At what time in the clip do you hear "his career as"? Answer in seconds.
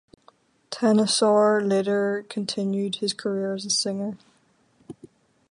2.95-3.67